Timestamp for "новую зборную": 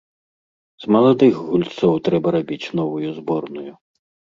2.83-3.73